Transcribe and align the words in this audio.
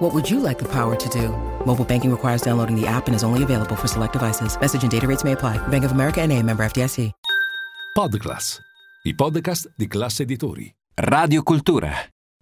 What 0.00 0.14
would 0.14 0.30
you 0.30 0.40
like 0.40 0.58
the 0.58 0.68
power 0.68 0.96
to 0.96 1.08
do? 1.10 1.28
Mobile 1.66 1.84
banking 1.84 2.10
requires 2.10 2.40
downloading 2.40 2.74
the 2.74 2.86
app 2.86 3.06
and 3.06 3.14
is 3.14 3.22
only 3.22 3.42
available 3.42 3.76
for 3.76 3.86
select 3.86 4.14
devices. 4.14 4.56
Message 4.58 4.82
and 4.82 4.90
data 4.90 5.06
rates 5.06 5.24
may 5.24 5.32
apply. 5.32 5.58
Bank 5.68 5.84
of 5.84 5.92
America 5.92 6.22
and 6.22 6.32
a 6.32 6.42
member 6.42 6.64
FDIC. 6.64 7.12
Podclass, 7.94 8.60
i 9.04 9.14
podcast 9.14 9.70
di 9.76 9.86
classe 9.88 10.22
editori. 10.22 10.72
Radio 10.94 11.42
Cultura, 11.42 11.92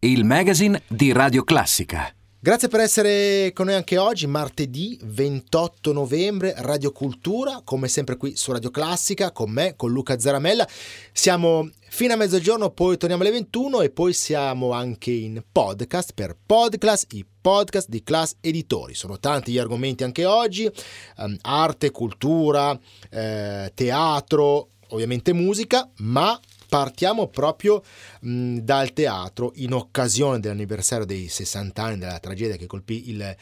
il 0.00 0.24
magazine 0.24 0.82
di 0.86 1.10
Radio 1.10 1.42
Classica. 1.42 2.12
Grazie 2.40 2.68
per 2.68 2.78
essere 2.78 3.50
con 3.52 3.66
noi 3.66 3.74
anche 3.74 3.98
oggi, 3.98 4.28
martedì 4.28 4.96
28 5.02 5.92
novembre, 5.92 6.54
Radio 6.58 6.92
Cultura, 6.92 7.62
come 7.64 7.88
sempre 7.88 8.16
qui 8.16 8.36
su 8.36 8.52
Radio 8.52 8.70
Classica, 8.70 9.32
con 9.32 9.50
me, 9.50 9.74
con 9.74 9.90
Luca 9.90 10.16
Zaramella. 10.20 10.64
Siamo 11.12 11.68
fino 11.98 12.12
a 12.12 12.16
mezzogiorno, 12.16 12.70
poi 12.70 12.96
torniamo 12.96 13.24
alle 13.24 13.32
21 13.32 13.80
e 13.80 13.90
poi 13.90 14.12
siamo 14.12 14.70
anche 14.70 15.10
in 15.10 15.42
podcast 15.50 16.12
per 16.14 16.36
Podclass, 16.46 17.06
i 17.08 17.26
podcast 17.40 17.88
di 17.88 18.04
Class 18.04 18.36
Editori. 18.40 18.94
Sono 18.94 19.18
tanti 19.18 19.50
gli 19.50 19.58
argomenti 19.58 20.04
anche 20.04 20.24
oggi, 20.24 20.70
um, 21.16 21.36
arte, 21.40 21.90
cultura, 21.90 22.78
eh, 23.10 23.72
teatro, 23.74 24.68
ovviamente 24.90 25.32
musica, 25.32 25.90
ma 25.96 26.38
partiamo 26.68 27.26
proprio 27.26 27.82
mh, 28.20 28.58
dal 28.58 28.92
teatro 28.92 29.50
in 29.56 29.72
occasione 29.72 30.38
dell'anniversario 30.38 31.05
dei 31.05 31.27
60 31.27 31.83
anni 31.83 31.98
della 31.98 32.20
tragedia 32.20 32.55
che 32.55 32.66
colpì 32.66 33.10
il 33.10 33.36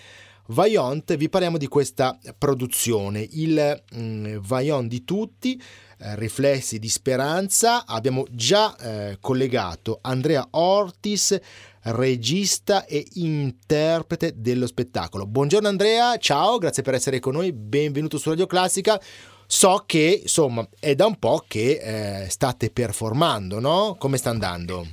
Vaillant. 0.46 1.14
Vi 1.14 1.28
parliamo 1.28 1.58
di 1.58 1.68
questa 1.68 2.18
produzione, 2.38 3.20
il 3.32 3.82
mh, 3.92 4.38
Vaillant 4.38 4.88
di 4.88 5.04
tutti. 5.04 5.60
Eh, 5.98 6.14
riflessi 6.16 6.78
di 6.78 6.90
speranza 6.90 7.86
abbiamo 7.86 8.26
già 8.30 8.76
eh, 8.76 9.16
collegato 9.18 10.00
Andrea 10.02 10.46
Ortis 10.50 11.38
regista 11.84 12.84
e 12.84 13.06
interprete 13.14 14.34
dello 14.36 14.66
spettacolo 14.66 15.26
buongiorno 15.26 15.66
Andrea 15.66 16.18
ciao 16.18 16.58
grazie 16.58 16.82
per 16.82 16.92
essere 16.92 17.18
con 17.18 17.32
noi 17.32 17.50
benvenuto 17.54 18.18
su 18.18 18.28
Radio 18.28 18.46
Classica 18.46 19.00
so 19.46 19.84
che 19.86 20.20
insomma 20.22 20.68
è 20.78 20.94
da 20.94 21.06
un 21.06 21.18
po' 21.18 21.44
che 21.46 22.24
eh, 22.24 22.28
state 22.28 22.70
performando, 22.70 23.60
no? 23.60 23.96
Come 23.98 24.16
sta 24.16 24.30
andando? 24.30 24.86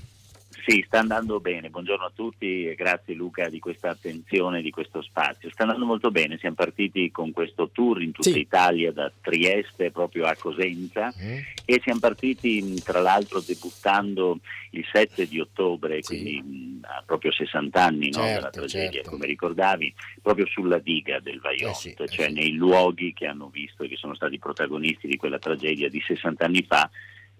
Sì, 0.65 0.81
sta 0.87 0.99
andando 0.99 1.41
bene. 1.41 1.69
Buongiorno 1.69 2.05
a 2.05 2.11
tutti 2.15 2.69
e 2.69 2.75
grazie 2.75 3.13
Luca 3.15 3.49
di 3.49 3.59
questa 3.59 3.89
attenzione, 3.89 4.61
di 4.61 4.69
questo 4.69 5.01
spazio. 5.01 5.49
Sta 5.49 5.63
andando 5.63 5.85
molto 5.85 6.09
bene. 6.09 6.37
Siamo 6.37 6.55
partiti 6.55 7.11
con 7.11 7.33
questo 7.33 7.69
tour 7.69 8.01
in 8.01 8.13
tutta 8.13 8.29
sì. 8.29 8.39
Italia, 8.39 8.93
da 8.93 9.11
Trieste 9.19 9.91
proprio 9.91 10.23
a 10.23 10.37
Cosenza 10.37 11.13
mm. 11.13 11.37
e 11.65 11.81
siamo 11.83 11.99
partiti 11.99 12.81
tra 12.81 13.01
l'altro 13.01 13.41
debuttando 13.41 14.39
il 14.69 14.85
7 14.89 15.27
di 15.27 15.41
ottobre, 15.41 16.01
sì. 16.01 16.15
quindi 16.15 16.79
a 16.83 17.03
proprio 17.05 17.33
60 17.33 17.83
anni 17.83 18.05
no, 18.05 18.21
certo, 18.21 18.33
della 18.33 18.49
tragedia, 18.49 18.91
certo. 18.91 19.09
come 19.09 19.25
ricordavi, 19.25 19.93
proprio 20.21 20.47
sulla 20.47 20.79
diga 20.79 21.19
del 21.19 21.41
Vajont, 21.41 21.75
eh 21.75 21.77
sì, 21.77 21.95
eh 21.97 22.07
cioè 22.07 22.29
nei 22.29 22.53
luoghi 22.53 23.11
che 23.11 23.27
hanno 23.27 23.49
visto 23.49 23.83
e 23.83 23.89
che 23.89 23.97
sono 23.97 24.15
stati 24.15 24.39
protagonisti 24.39 25.07
di 25.07 25.17
quella 25.17 25.39
tragedia 25.39 25.89
di 25.89 26.01
60 26.01 26.45
anni 26.45 26.63
fa 26.63 26.89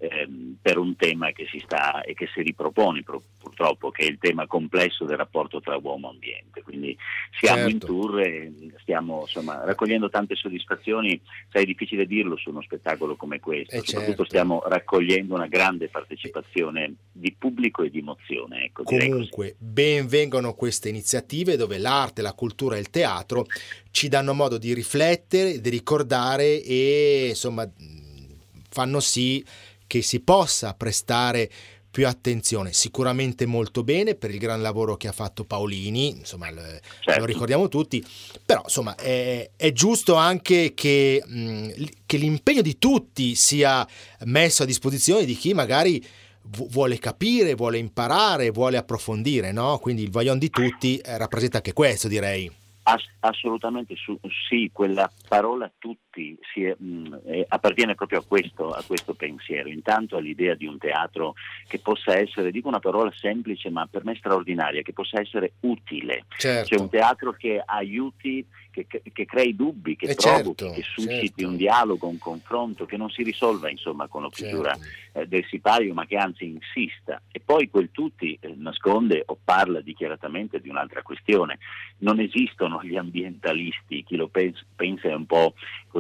ehm, 0.09 0.57
per 0.61 0.77
un 0.77 0.95
tema 0.95 1.31
che 1.31 1.47
si 1.49 1.59
sta 1.59 2.01
e 2.01 2.13
che 2.13 2.27
si 2.33 2.41
ripropone 2.41 3.03
purtroppo, 3.03 3.91
che 3.91 4.03
è 4.03 4.09
il 4.09 4.17
tema 4.19 4.47
complesso 4.47 5.05
del 5.05 5.17
rapporto 5.17 5.61
tra 5.61 5.77
uomo 5.77 6.07
e 6.07 6.11
ambiente. 6.11 6.61
Quindi 6.61 6.97
siamo 7.39 7.69
certo. 7.69 7.71
in 7.71 7.79
tour 7.79 8.19
e 8.19 8.53
stiamo 8.81 9.21
insomma, 9.21 9.63
raccogliendo 9.63 10.09
tante 10.09 10.35
soddisfazioni, 10.35 11.19
sai 11.51 11.63
è 11.63 11.65
difficile 11.65 12.05
dirlo 12.05 12.35
su 12.37 12.49
uno 12.49 12.61
spettacolo 12.61 13.15
come 13.15 13.39
questo, 13.39 13.75
eh 13.75 13.81
soprattutto 13.83 14.23
certo. 14.23 14.25
stiamo 14.25 14.63
raccogliendo 14.65 15.33
una 15.33 15.47
grande 15.47 15.87
partecipazione 15.89 16.95
di 17.11 17.33
pubblico 17.37 17.83
e 17.83 17.89
di 17.89 17.99
emozione. 17.99 18.65
Ecco, 18.65 18.83
Comunque, 18.83 19.55
ben 19.57 20.07
vengano 20.07 20.53
queste 20.53 20.89
iniziative 20.89 21.55
dove 21.55 21.77
l'arte, 21.77 22.21
la 22.21 22.33
cultura 22.33 22.75
e 22.75 22.79
il 22.79 22.89
teatro 22.89 23.45
ci 23.91 24.07
danno 24.07 24.33
modo 24.33 24.57
di 24.57 24.73
riflettere, 24.73 25.61
di 25.61 25.69
ricordare 25.69 26.61
e 26.63 27.27
insomma 27.29 27.69
fanno 28.69 28.99
sì 28.99 29.45
che 29.87 30.01
si 30.01 30.19
possa 30.21 30.73
prestare 30.73 31.49
più 31.93 32.07
attenzione, 32.07 32.73
sicuramente 32.73 33.45
molto 33.45 33.83
bene 33.83 34.15
per 34.15 34.31
il 34.31 34.39
gran 34.39 34.63
lavoro 34.63 34.97
che 34.97 35.07
ha 35.07 35.11
fatto 35.11 35.43
Paolini, 35.43 36.09
insomma 36.09 36.47
certo. 36.47 37.19
lo 37.19 37.25
ricordiamo 37.25 37.67
tutti, 37.67 38.03
però 38.43 38.61
insomma 38.63 38.95
è, 38.95 39.51
è 39.55 39.71
giusto 39.71 40.15
anche 40.15 40.73
che, 40.73 41.23
mh, 41.23 41.69
che, 42.07 42.17
l'impegno 42.17 42.63
di 42.63 42.79
tutti 42.79 43.35
sia 43.35 43.87
messo 44.25 44.63
a 44.63 44.65
disposizione 44.65 45.23
di 45.23 45.35
chi 45.35 45.53
magari 45.53 46.03
vuole 46.45 46.97
capire, 46.97 47.53
vuole 47.53 47.77
imparare, 47.77 48.49
vuole 48.49 48.77
approfondire, 48.77 49.51
no? 49.51 49.77
Quindi 49.77 50.01
il 50.01 50.09
vaglion 50.09 50.39
di 50.39 50.49
tutti 50.49 50.97
eh, 50.97 51.17
rappresenta 51.19 51.57
anche 51.57 51.73
questo 51.73 52.07
direi. 52.07 52.51
Ass- 52.85 53.11
assolutamente 53.19 53.95
su- 53.95 54.19
sì, 54.49 54.71
quella 54.73 55.09
parola 55.27 55.71
tutti 55.77 56.12
è, 56.13 56.75
mh, 56.77 57.15
è, 57.25 57.45
appartiene 57.47 57.95
proprio 57.95 58.19
a 58.19 58.23
questo, 58.25 58.69
a 58.71 58.83
questo, 58.85 59.13
pensiero, 59.13 59.69
intanto 59.69 60.17
all'idea 60.17 60.55
di 60.55 60.67
un 60.67 60.77
teatro 60.77 61.33
che 61.67 61.79
possa 61.79 62.17
essere, 62.17 62.51
dico 62.51 62.67
una 62.67 62.79
parola 62.79 63.11
semplice 63.15 63.69
ma 63.69 63.87
per 63.87 64.05
me 64.05 64.15
straordinaria, 64.15 64.81
che 64.81 64.93
possa 64.93 65.19
essere 65.19 65.53
utile, 65.61 66.25
certo. 66.37 66.67
cioè 66.67 66.79
un 66.79 66.89
teatro 66.89 67.31
che 67.31 67.61
aiuti 67.63 68.45
che, 68.73 68.87
che, 68.87 69.25
crei 69.25 69.55
dubbi, 69.55 69.95
che 69.95 70.07
eh 70.07 70.15
provochi, 70.15 70.63
certo, 70.65 70.71
che 70.71 70.81
susciti 70.81 71.27
certo. 71.27 71.47
un 71.47 71.55
dialogo, 71.55 72.07
un 72.07 72.17
confronto, 72.17 72.85
che 72.85 72.97
non 72.97 73.09
si 73.11 73.21
risolva 73.21 73.69
insomma 73.69 74.07
con 74.07 74.23
la 74.23 74.29
chiusura 74.29 74.75
certo. 74.75 75.19
eh, 75.19 75.27
del 75.27 75.45
sipario, 75.45 75.93
ma 75.93 76.07
che 76.07 76.17
anzi 76.17 76.45
insista. 76.45 77.21
E 77.31 77.39
poi 77.39 77.69
quel 77.69 77.89
tutti 77.91 78.35
eh, 78.41 78.53
nasconde 78.57 79.21
o 79.27 79.37
parla 79.41 79.79
dichiaratamente 79.81 80.59
di 80.59 80.69
un'altra 80.69 81.03
questione. 81.03 81.59
Non 81.99 82.19
esistono 82.19 82.81
gli 82.83 82.97
ambientalisti, 82.97 84.03
chi 84.03 84.15
lo 84.15 84.27
pensa, 84.27 84.63
pensa 84.75 85.09
è 85.09 85.13
un 85.13 85.27
po' 85.27 85.53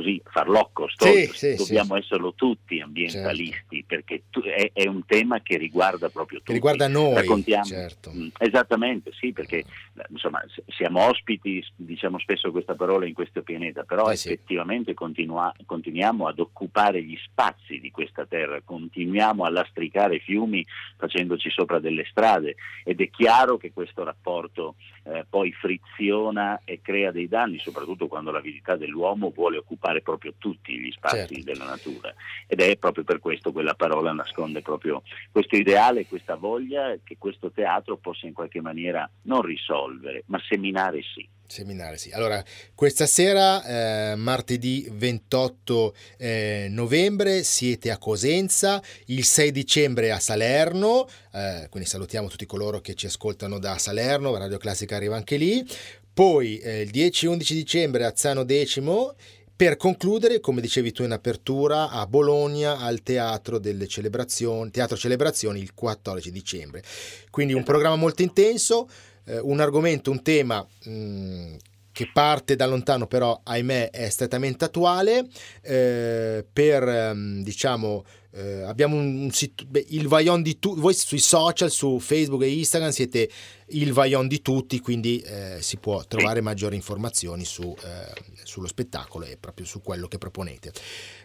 così 0.03 0.21
farlocco, 0.25 0.87
sì, 0.95 1.29
sì, 1.33 1.55
dobbiamo 1.55 1.95
sì. 1.95 2.01
esserlo 2.01 2.33
tutti 2.33 2.81
ambientalisti, 2.81 3.77
certo. 3.77 3.85
perché 3.87 4.23
tu, 4.29 4.41
è, 4.41 4.71
è, 4.73 4.85
un 4.87 5.05
tema 5.05 5.41
che 5.41 5.57
riguarda 5.57 6.09
proprio 6.09 6.39
tutti. 6.39 6.51
Che 6.51 6.57
riguarda 6.57 6.87
noi, 6.89 7.13
Raccontiamo, 7.15 7.63
certo. 7.63 8.11
mh, 8.11 8.31
esattamente, 8.37 9.11
sì, 9.13 9.31
perché 9.31 9.63
insomma, 10.09 10.43
siamo 10.67 11.07
ospiti, 11.07 11.65
diciamo 11.75 12.19
spesso 12.19 12.51
questa 12.51 12.75
parola 12.75 13.05
in 13.05 13.13
questo 13.13 13.41
pianeta, 13.41 13.83
però 13.83 14.09
eh 14.09 14.13
effettivamente 14.13 14.93
continua, 14.93 15.53
continuiamo 15.65 16.27
ad 16.27 16.39
occupare 16.39 17.01
gli 17.01 17.17
spazi 17.23 17.79
di 17.79 17.89
questa 17.89 18.25
terra, 18.25 18.61
continuiamo 18.63 19.45
a 19.45 19.49
lastricare 19.49 20.19
fiumi 20.19 20.65
facendoci 20.97 21.49
sopra 21.49 21.79
delle 21.79 22.05
strade 22.09 22.55
ed 22.83 22.99
è 22.99 23.09
chiaro 23.09 23.57
che 23.57 23.71
questo 23.71 24.03
rapporto 24.03 24.75
eh, 25.03 25.25
poi 25.29 25.51
friziona 25.53 26.61
e 26.65 26.81
crea 26.81 27.11
dei 27.11 27.27
danni, 27.27 27.59
soprattutto 27.59 28.07
quando 28.07 28.31
l'avidità 28.31 28.75
dell'uomo 28.75 29.31
vuole 29.33 29.57
occupare 29.57 29.92
proprio 30.01 30.33
tutti 30.37 30.77
gli 30.77 30.91
spazi 30.91 31.15
certo. 31.15 31.43
della 31.43 31.65
natura 31.65 32.13
ed 32.47 32.59
è 32.61 32.75
proprio 32.77 33.03
per 33.03 33.19
questo 33.19 33.51
quella 33.51 33.73
parola 33.73 34.11
nasconde 34.11 34.61
proprio 34.61 35.03
questo 35.31 35.55
ideale, 35.55 36.05
questa 36.05 36.35
voglia 36.35 36.95
che 37.03 37.17
questo 37.17 37.51
teatro 37.51 37.97
possa 37.97 38.27
in 38.27 38.33
qualche 38.33 38.61
maniera 38.61 39.09
non 39.23 39.41
risolvere, 39.41 40.23
ma 40.27 40.41
seminare 40.47 41.01
sì. 41.01 41.27
Seminare, 41.45 41.97
sì. 41.97 42.09
Allora, 42.09 42.43
questa 42.73 43.05
sera, 43.05 43.63
eh, 44.11 44.15
martedì 44.15 44.87
28 44.89 45.95
eh, 46.17 46.67
novembre, 46.69 47.43
siete 47.43 47.91
a 47.91 47.99
Cosenza, 47.99 48.81
il 49.07 49.23
6 49.23 49.51
dicembre 49.51 50.11
a 50.11 50.19
Salerno, 50.19 51.07
eh, 51.31 51.67
quindi 51.69 51.87
salutiamo 51.87 52.27
tutti 52.27 52.47
coloro 52.47 52.79
che 52.79 52.95
ci 52.95 53.05
ascoltano 53.05 53.59
da 53.59 53.77
Salerno, 53.77 54.35
Radio 54.35 54.57
Classica 54.57 54.95
arriva 54.95 55.15
anche 55.15 55.35
lì, 55.35 55.63
poi 56.11 56.57
eh, 56.57 56.81
il 56.81 56.89
10 56.89 57.25
e 57.25 57.29
11 57.29 57.53
dicembre 57.53 58.05
a 58.05 58.13
Zano 58.15 58.43
Decimo, 58.43 59.15
per 59.63 59.77
concludere, 59.77 60.41
come 60.41 60.59
dicevi 60.59 60.91
tu 60.91 61.03
in 61.03 61.13
apertura, 61.13 61.89
a 61.89 62.05
Bologna 62.05 62.79
al 62.79 63.01
Teatro 63.01 63.59
delle 63.59 63.87
Celebrazioni, 63.87 64.71
Teatro 64.71 64.97
Celebrazioni 64.97 65.61
il 65.61 65.73
14 65.73 66.31
dicembre. 66.31 66.83
Quindi 67.29 67.53
un 67.53 67.63
programma 67.63 67.95
molto 67.95 68.23
intenso, 68.23 68.89
eh, 69.23 69.39
un 69.39 69.61
argomento, 69.61 70.11
un 70.11 70.21
tema 70.21 70.67
mh, 70.83 70.91
mm, 70.91 71.55
che 71.93 72.09
parte 72.11 72.57
da 72.57 72.65
lontano 72.65 73.07
però 73.07 73.39
ahimè 73.41 73.91
è 73.91 74.09
strettamente 74.09 74.65
attuale 74.65 75.25
eh, 75.61 76.45
per 76.51 76.83
ehm, 76.83 77.41
diciamo 77.41 78.03
eh, 78.35 78.63
abbiamo 78.63 78.95
un, 78.95 79.23
un 79.23 79.31
sito, 79.31 79.63
beh, 79.67 79.85
il 79.89 80.07
Vaion 80.07 80.41
di 80.41 80.57
tutti, 80.57 80.79
voi 80.79 80.93
sui 80.95 81.19
social, 81.19 81.69
su 81.69 81.99
Facebook 81.99 82.41
e 82.41 82.51
Instagram 82.51 82.89
siete 82.89 83.29
il 83.67 83.93
Vaion 83.93 84.27
di 84.27 84.41
tutti, 84.41 84.79
quindi 84.79 85.19
eh, 85.19 85.57
si 85.61 85.77
può 85.77 86.03
trovare 86.05 86.41
maggiori 86.41 86.75
informazioni 86.75 87.45
su, 87.45 87.75
eh, 87.83 88.11
sullo 88.43 88.67
spettacolo 88.67 89.25
e 89.25 89.37
proprio 89.39 89.65
su 89.65 89.81
quello 89.81 90.07
che 90.07 90.17
proponete. 90.17 90.71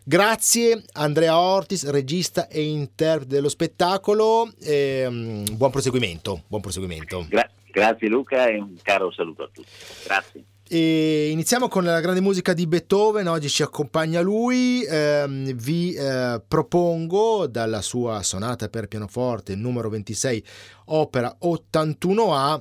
Grazie 0.05 0.85
Andrea 0.93 1.39
Ortis, 1.39 1.89
regista 1.89 2.49
e 2.49 2.63
interprete 2.63 3.35
dello 3.35 3.49
spettacolo, 3.49 4.51
ehm, 4.61 5.57
buon 5.57 5.71
proseguimento. 5.71 6.43
Buon 6.47 6.61
proseguimento. 6.61 7.27
Gra- 7.29 7.51
grazie 7.71 8.09
Luca 8.09 8.49
e 8.49 8.59
un 8.59 8.77
caro 8.83 9.11
saluto 9.11 9.45
a 9.45 9.51
tutti. 9.51 9.71
Grazie. 10.05 10.45
E 10.71 11.31
iniziamo 11.31 11.67
con 11.67 11.83
la 11.83 11.99
grande 11.99 12.21
musica 12.21 12.53
di 12.53 12.67
Beethoven, 12.67 13.27
oggi 13.27 13.49
ci 13.49 13.63
accompagna 13.63 14.21
lui, 14.21 14.83
eh, 14.83 15.25
vi 15.55 15.95
eh, 15.95 16.43
propongo 16.47 17.47
dalla 17.47 17.81
sua 17.81 18.23
sonata 18.23 18.69
per 18.69 18.87
pianoforte 18.87 19.55
numero 19.55 19.89
26, 19.89 20.45
opera 20.87 21.35
81A, 21.41 22.61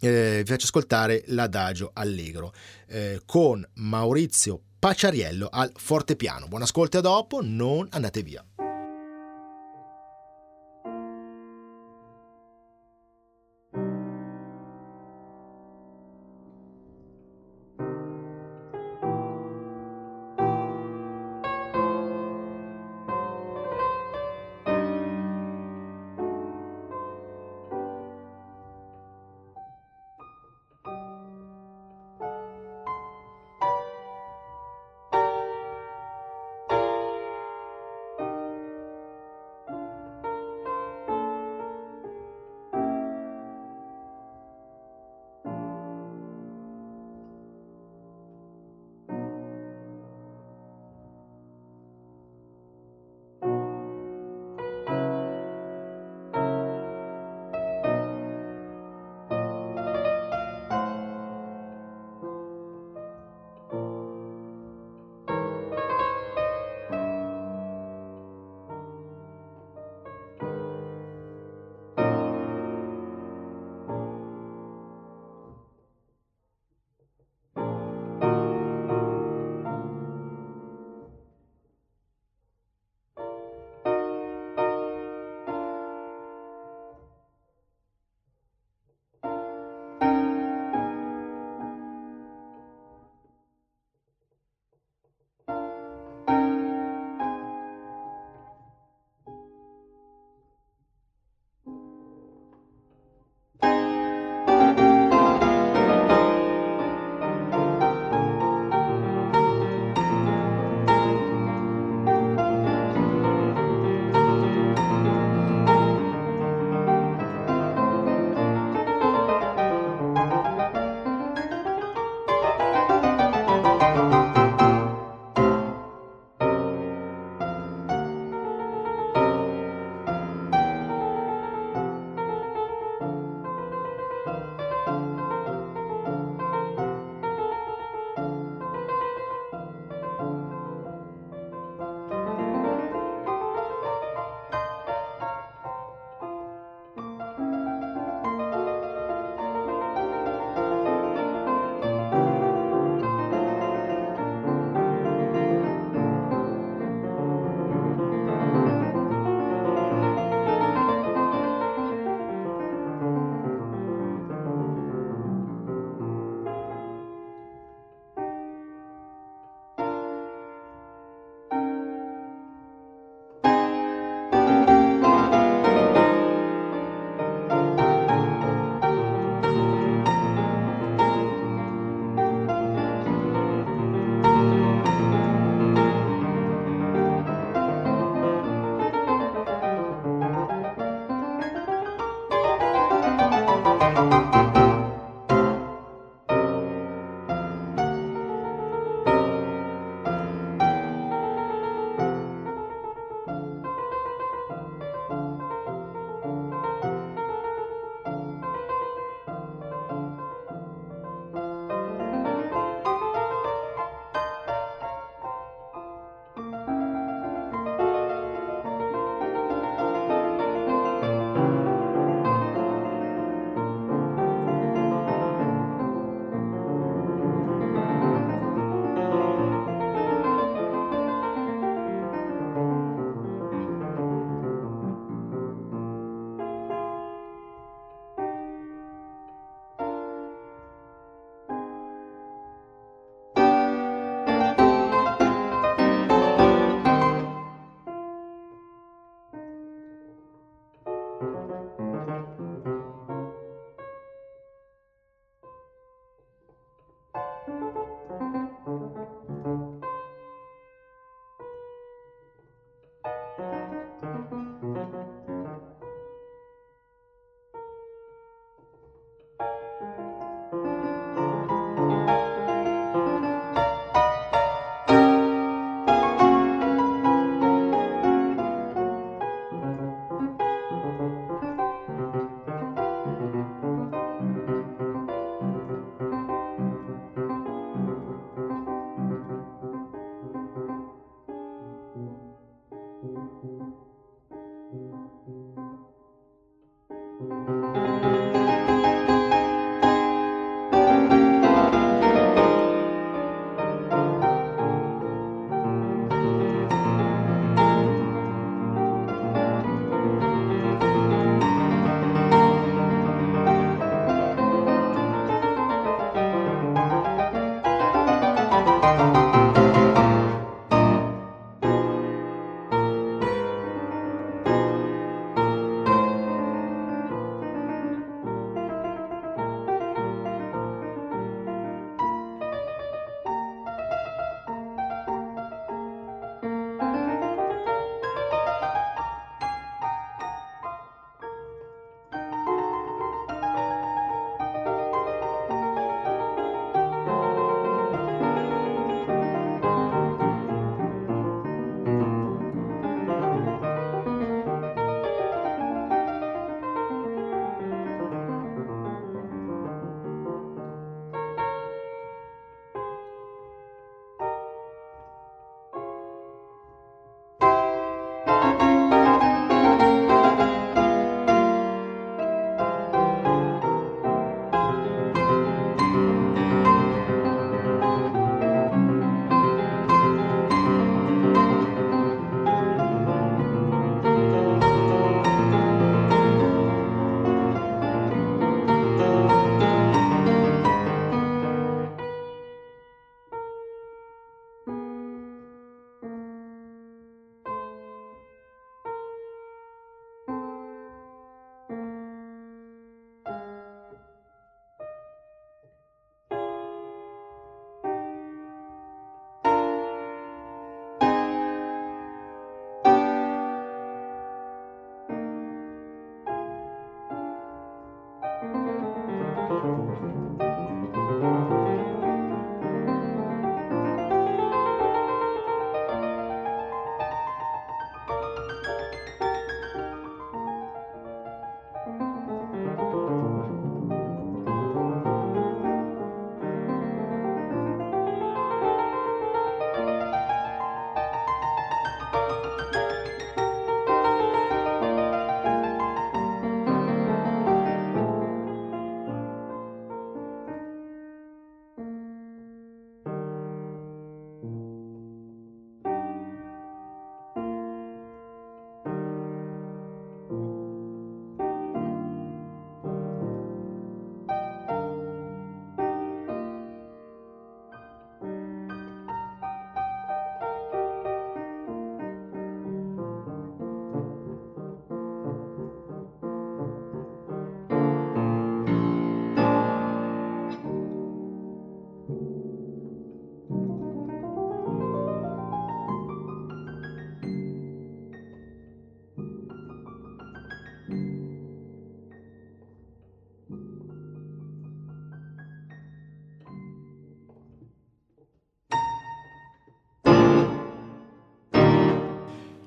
eh, 0.00 0.40
vi 0.42 0.50
faccio 0.50 0.64
ascoltare 0.64 1.22
l'adagio 1.26 1.90
allegro 1.92 2.54
eh, 2.86 3.20
con 3.26 3.62
Maurizio 3.74 4.58
Pacciariello 4.78 5.48
al 5.52 5.70
fortepiano. 5.76 6.48
Buon 6.48 6.62
ascolto 6.62 6.96
a 6.96 7.02
dopo, 7.02 7.40
non 7.42 7.88
andate 7.90 8.22
via. 8.22 8.42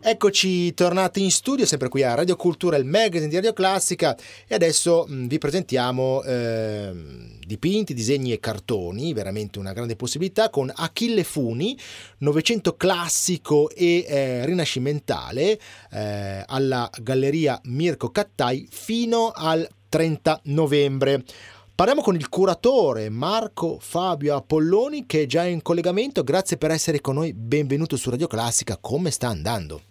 Eccoci 0.08 0.72
tornati 0.76 1.24
in 1.24 1.32
studio, 1.32 1.66
sempre 1.66 1.90
qui 1.90 2.04
a 2.04 2.14
Radio 2.14 2.36
Cultura, 2.36 2.78
il 2.78 2.86
magazine 2.86 3.28
di 3.28 3.34
Radio 3.34 3.54
Classica 3.54 4.16
e 4.46 4.54
adesso 4.54 5.04
mh, 5.08 5.26
vi 5.26 5.40
presentiamo 5.40 6.22
eh, 6.22 6.94
dipinti, 7.44 7.96
disegni 7.96 8.32
e 8.32 8.40
cartoni, 8.40 9.14
veramente 9.14 9.58
una 9.58 9.74
grande 9.74 9.96
possibilità 9.96 10.52
con 10.52 10.72
Achille 10.72 11.24
Funi, 11.24 11.76
Novecento 12.20 12.76
classico 12.76 13.68
e 13.72 14.06
eh, 14.08 14.46
rinascimentale 14.46 15.60
eh, 15.90 16.44
alla 16.46 16.88
Galleria 17.02 17.60
Mirko 17.64 18.12
Cattai 18.12 18.68
fino 18.70 19.32
al 19.34 19.68
30 19.90 20.42
novembre. 20.44 21.24
Parliamo 21.74 22.04
con 22.04 22.14
il 22.14 22.30
curatore 22.30 23.10
Marco 23.10 23.80
Fabio 23.80 24.36
Apolloni 24.36 25.08
che 25.08 25.24
è 25.24 25.26
già 25.26 25.46
in 25.46 25.64
collegamento. 25.64 26.24
Grazie 26.24 26.58
per 26.58 26.70
essere 26.70 27.02
con 27.02 27.16
noi. 27.16 27.34
Benvenuto 27.34 27.98
su 27.98 28.12
Radio 28.12 28.28
Classica. 28.28 28.78
Come 28.80 29.10
sta 29.10 29.30
andando? 29.30 29.82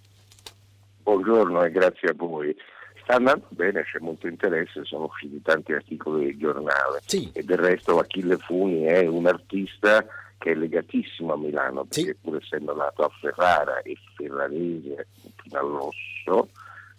Buongiorno 1.05 1.63
e 1.63 1.71
grazie 1.71 2.09
a 2.09 2.15
voi. 2.17 2.57
Sta 3.03 3.17
andando 3.17 3.45
bene, 3.51 3.83
c'è 3.83 3.99
molto 3.99 4.27
interesse, 4.27 4.87
sono 4.87 5.05
usciti 5.05 5.43
tanti 5.43 5.75
articoli 5.75 6.25
del 6.25 6.39
giornale 6.39 7.03
sì. 7.05 7.31
e 7.35 7.43
del 7.43 7.59
resto 7.59 7.99
Achille 7.99 8.39
Funi 8.39 8.85
è 8.85 9.07
un 9.07 9.27
artista 9.27 10.03
che 10.39 10.53
è 10.53 10.55
legatissimo 10.55 11.35
a 11.35 11.37
Milano 11.37 11.85
perché 11.85 12.13
sì. 12.13 12.17
pur 12.23 12.37
essendo 12.43 12.75
nato 12.75 13.05
a 13.05 13.11
Ferrara 13.21 13.83
e 13.83 13.95
ferrarese 14.17 15.09
fino 15.43 15.59
all'osso, 15.59 16.49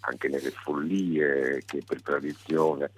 anche 0.02 0.28
nelle 0.28 0.52
follie 0.52 1.64
che 1.66 1.82
per 1.84 2.00
tradizione 2.00 2.92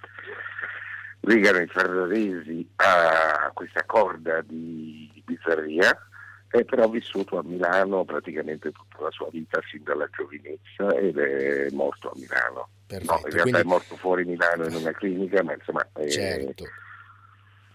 legano 1.21 1.57
i 1.57 1.67
ferraresi 1.67 2.69
a 2.75 3.49
questa 3.51 3.83
corda 3.83 4.41
di, 4.41 5.11
bizzarria, 5.25 6.08
è 6.49 6.63
però 6.65 6.89
vissuto 6.89 7.37
a 7.37 7.43
Milano 7.43 8.03
praticamente 8.05 8.71
tutta 8.71 9.03
la 9.03 9.11
sua 9.11 9.27
vita 9.31 9.61
sin 9.69 9.83
dalla 9.83 10.09
giovinezza 10.11 10.95
ed 10.97 11.17
è 11.17 11.67
morto 11.71 12.09
a 12.09 12.13
Milano. 12.15 12.69
Perfetto, 12.87 13.11
no, 13.11 13.17
in 13.17 13.23
realtà 13.23 13.41
quindi... 13.41 13.59
è 13.59 13.63
morto 13.63 13.95
fuori 13.97 14.25
Milano 14.25 14.65
in 14.65 14.75
una 14.75 14.91
clinica, 14.91 15.43
ma 15.43 15.53
insomma... 15.53 15.87
Certo. 16.07 16.65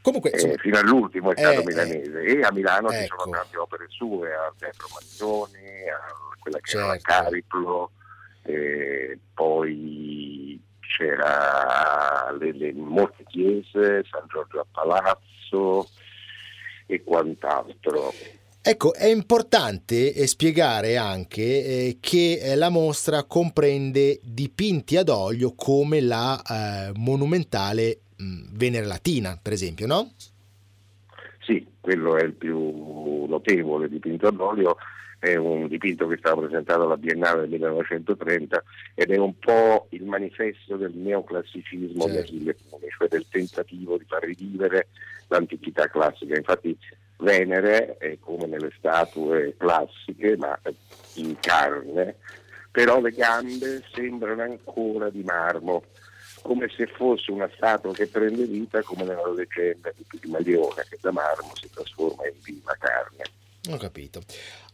Comunque, 0.02 0.30
eh, 0.30 0.34
insomma, 0.34 0.56
fino 0.56 0.78
all'ultimo 0.78 1.32
è 1.32 1.38
stato 1.38 1.60
eh, 1.60 1.64
milanese 1.64 2.22
e 2.24 2.40
a 2.40 2.52
Milano 2.52 2.90
ci 2.90 2.96
ecco. 2.96 3.20
sono 3.20 3.36
tante 3.36 3.56
opere 3.56 3.86
sue, 3.88 4.34
a 4.34 4.52
Debro 4.58 4.86
Manzoni, 4.92 5.88
a 5.88 6.36
quella 6.38 6.58
che 6.58 6.70
Certo. 6.70 6.86
era 6.86 6.98
Cariplo, 6.98 7.90
eh, 8.42 9.18
poi 9.32 10.60
c'era 10.80 12.30
le, 12.38 12.52
le 12.52 12.72
molte 12.74 13.24
chiese, 13.28 14.04
San 14.10 14.26
Giorgio 14.28 14.60
a 14.60 14.66
Palazzo 14.70 15.88
e 16.86 17.02
quant'altro. 17.02 18.12
Ecco, 18.66 18.94
è 18.94 19.08
importante 19.08 20.14
eh, 20.14 20.26
spiegare 20.26 20.96
anche 20.96 21.42
eh, 21.42 21.96
che 22.00 22.38
eh, 22.40 22.54
la 22.54 22.70
mostra 22.70 23.24
comprende 23.24 24.18
dipinti 24.22 24.96
ad 24.96 25.10
olio 25.10 25.52
come 25.54 26.00
la 26.00 26.42
monumentale 26.96 27.98
mh, 28.16 28.56
Venere 28.56 28.86
Latina, 28.86 29.38
per 29.40 29.52
esempio, 29.52 29.86
no? 29.86 30.12
Sì, 31.40 31.66
quello 31.78 32.16
è 32.16 32.22
il 32.22 32.32
più 32.32 33.26
notevole 33.26 33.86
dipinto 33.86 34.28
ad 34.28 34.40
olio, 34.40 34.76
è 35.18 35.36
un 35.36 35.68
dipinto 35.68 36.06
che 36.06 36.14
è 36.14 36.18
stato 36.18 36.40
presentato 36.40 36.84
alla 36.84 36.96
Biennale 36.96 37.40
del 37.42 37.50
1930 37.50 38.62
ed 38.94 39.10
è 39.10 39.18
un 39.18 39.38
po' 39.38 39.88
il 39.90 40.04
manifesto 40.04 40.78
del 40.78 40.94
neoclassicismo 40.94 42.06
di 42.06 42.12
Certo. 42.12 42.18
Achille 42.18 42.56
Funi, 42.66 42.86
cioè 42.96 43.08
del 43.08 43.26
tentativo 43.28 43.98
di 43.98 44.04
far 44.06 44.24
rivivere 44.24 44.88
l'antichità 45.28 45.86
classica. 45.88 46.34
Infatti 46.34 46.74
Venere 47.18 47.96
è 47.98 48.18
come 48.18 48.46
nelle 48.46 48.72
statue 48.76 49.54
classiche, 49.56 50.36
ma 50.36 50.58
in 51.14 51.38
carne, 51.40 52.16
però 52.70 53.00
le 53.00 53.12
gambe 53.12 53.84
sembrano 53.92 54.42
ancora 54.42 55.08
di 55.10 55.22
marmo, 55.22 55.84
come 56.42 56.68
se 56.76 56.86
fosse 56.86 57.30
una 57.30 57.48
statua 57.54 57.92
che 57.92 58.06
prende 58.08 58.44
vita 58.44 58.82
come 58.82 59.04
nella 59.04 59.32
leggenda 59.32 59.92
di 59.96 60.04
Pigmalione, 60.06 60.84
che 60.88 60.98
da 61.00 61.12
marmo 61.12 61.52
si 61.54 61.70
trasforma 61.70 62.26
in 62.26 62.34
viva 62.42 62.76
carne. 62.78 63.22
Ho 63.70 63.76
capito. 63.78 64.20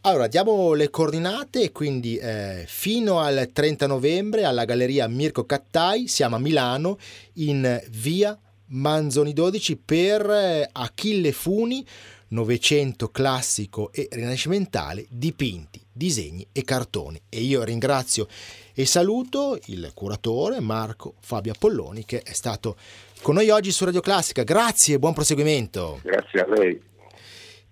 Allora, 0.02 0.26
diamo 0.26 0.72
le 0.72 0.88
coordinate, 0.88 1.70
quindi 1.72 2.16
eh, 2.16 2.64
fino 2.66 3.20
al 3.20 3.50
30 3.52 3.86
novembre 3.86 4.44
alla 4.44 4.64
Galleria 4.64 5.06
Mirko 5.06 5.44
Cattai, 5.44 6.08
siamo 6.08 6.36
a 6.36 6.38
Milano, 6.38 6.98
in 7.34 7.80
via 7.90 8.36
Manzoni 8.68 9.32
12 9.32 9.76
per 9.76 10.30
eh, 10.30 10.68
Achille 10.72 11.32
Funi, 11.32 11.86
Novecento 12.30 13.08
classico 13.08 13.90
e 13.92 14.08
rinascimentale, 14.10 15.06
dipinti, 15.08 15.80
disegni 15.90 16.46
e 16.52 16.62
cartoni. 16.62 17.20
E 17.28 17.40
io 17.40 17.62
ringrazio 17.64 18.28
e 18.72 18.86
saluto 18.86 19.58
il 19.66 19.90
curatore 19.94 20.60
Marco 20.60 21.14
Fabio 21.20 21.52
Apolloni 21.52 22.04
che 22.04 22.22
è 22.22 22.32
stato 22.32 22.76
con 23.22 23.34
noi 23.34 23.50
oggi 23.50 23.72
su 23.72 23.84
Radio 23.84 24.00
Classica. 24.00 24.44
Grazie 24.44 24.94
e 24.94 24.98
buon 24.98 25.12
proseguimento. 25.12 26.00
Grazie 26.02 26.40
a 26.40 26.48
lei. 26.48 26.88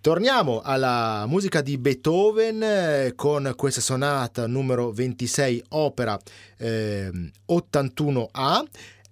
Torniamo 0.00 0.60
alla 0.62 1.24
musica 1.26 1.60
di 1.60 1.76
Beethoven 1.76 2.62
eh, 2.62 3.12
con 3.16 3.52
questa 3.56 3.80
sonata 3.80 4.46
numero 4.46 4.92
26, 4.92 5.64
opera 5.70 6.16
eh, 6.56 7.10
81A. 7.48 8.64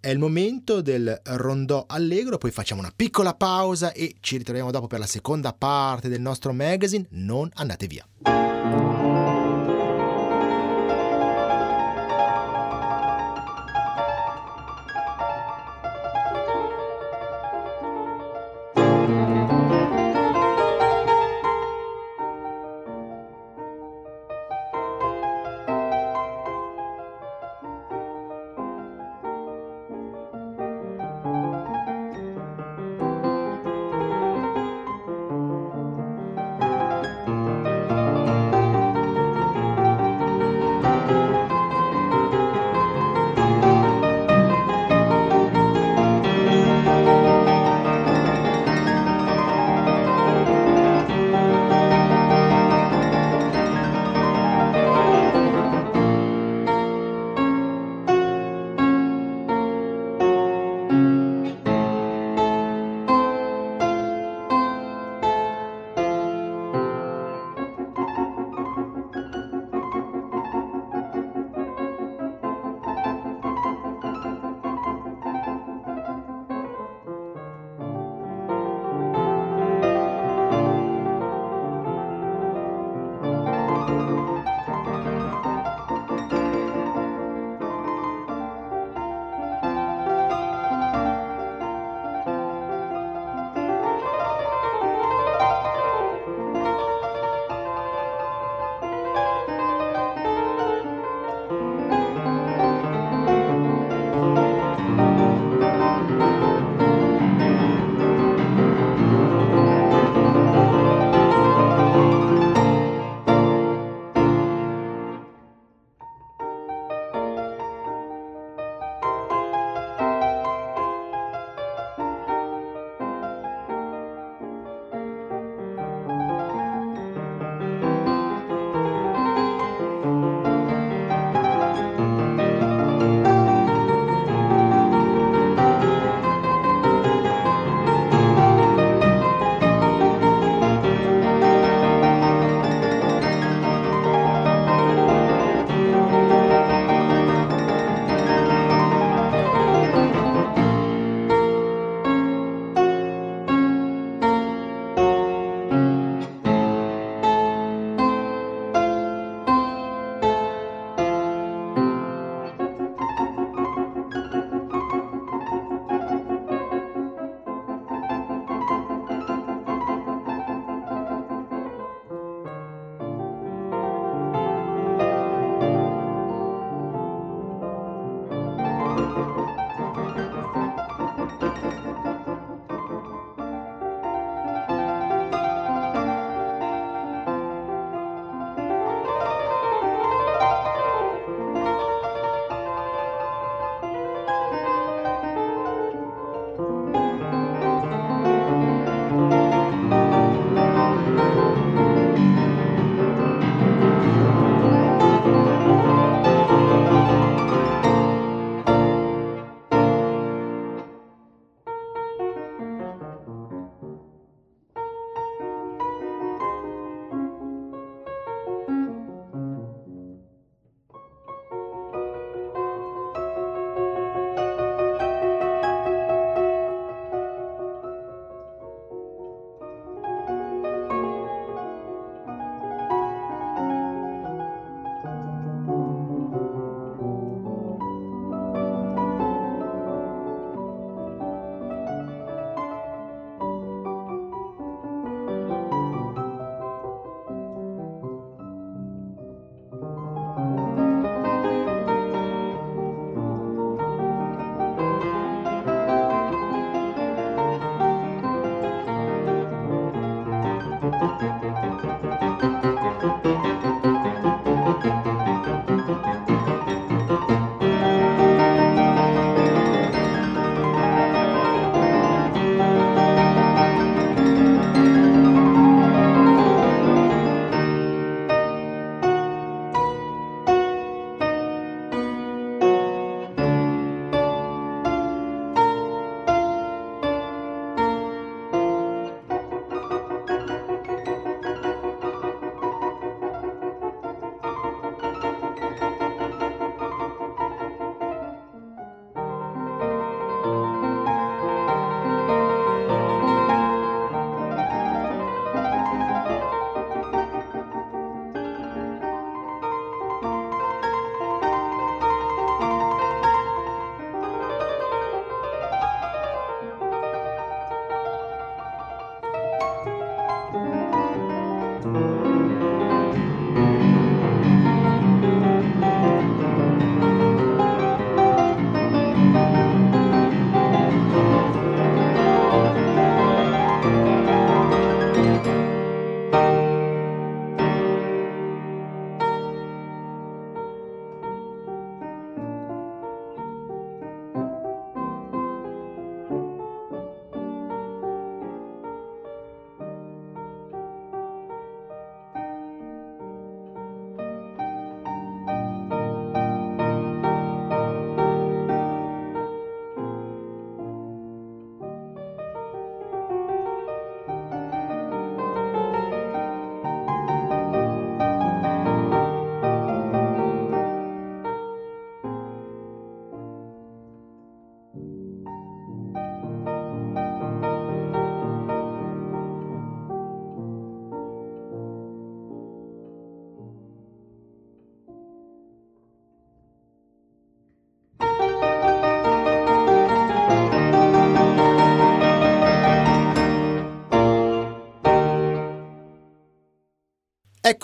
È 0.06 0.10
il 0.10 0.20
momento 0.20 0.82
del 0.82 1.20
rondò 1.24 1.84
allegro, 1.88 2.38
poi 2.38 2.52
facciamo 2.52 2.80
una 2.80 2.92
piccola 2.94 3.34
pausa 3.34 3.90
e 3.90 4.14
ci 4.20 4.36
ritroviamo 4.36 4.70
dopo 4.70 4.86
per 4.86 5.00
la 5.00 5.04
seconda 5.04 5.52
parte 5.52 6.08
del 6.08 6.20
nostro 6.20 6.52
magazine. 6.52 7.06
Non 7.10 7.50
andate 7.54 7.88
via. 7.88 8.55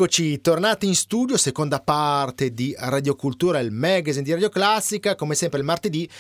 Eccoci, 0.03 0.41
tornati 0.41 0.87
in 0.89 0.97
studio, 0.97 1.37
seconda 1.37 1.79
parte 1.79 2.53
di 2.53 2.75
Radio 2.77 3.15
Cultura, 3.15 3.61
il 3.61 3.71
magazine 3.71 4.25
di 4.25 4.33
Radio 4.33 4.49
Classica, 4.49 5.15
come 5.15 5.37
sempre 5.37 5.61
il 5.61 5.65
martedì 5.65 6.11